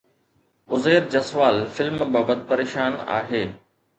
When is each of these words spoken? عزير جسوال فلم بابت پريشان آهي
عزير 0.71 1.09
جسوال 1.15 1.67
فلم 1.67 2.11
بابت 2.13 2.41
پريشان 2.49 2.93
آهي 3.19 3.43